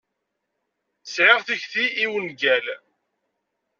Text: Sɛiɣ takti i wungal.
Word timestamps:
Sɛiɣ 1.13 1.39
takti 1.47 1.85
i 2.03 2.05
wungal. 2.11 2.65